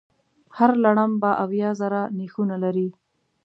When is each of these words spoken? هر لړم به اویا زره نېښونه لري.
هر 0.57 0.71
لړم 0.83 1.11
به 1.21 1.31
اویا 1.43 1.69
زره 1.81 2.01
نېښونه 2.17 2.55
لري. 2.63 2.87